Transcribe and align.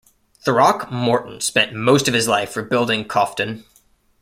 Throckmorton 0.43 1.41
spent 1.41 1.75
most 1.75 2.07
of 2.07 2.15
his 2.15 2.27
life 2.27 2.57
rebuilding 2.57 3.07
Coughton. 3.07 3.65